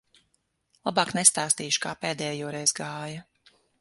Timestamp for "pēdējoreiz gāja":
2.07-3.23